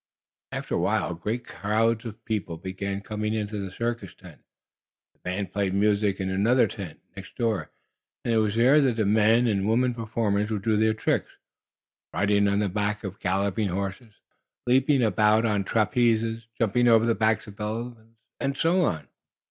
[0.51, 4.41] After awhile great crowds of people began coming into the circus tent.
[5.13, 7.69] The band played music in another tent, next door,
[8.25, 11.33] and it was there that the men and women performers would do their tricks
[12.11, 14.15] riding on the backs of galloping horses,
[14.65, 19.07] leaping about on trapezes, jumping over the backs of elephants and so on.